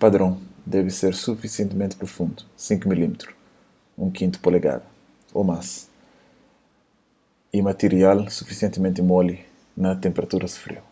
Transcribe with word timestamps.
padron 0.00 0.32
debe 0.74 0.90
ser 1.00 1.12
sufisientimenti 1.26 1.98
prufundu 2.00 2.40
5 2.66 2.88
mm 2.92 3.12
1/5 4.08 4.42
polegadas 4.44 4.88
ô 5.38 5.40
más 5.50 5.66
y 7.58 7.58
matirial 7.68 8.18
sufisientimenti 8.38 9.00
moli 9.12 9.36
na 9.82 9.90
tenperaturas 10.02 10.54
friu 10.64 10.82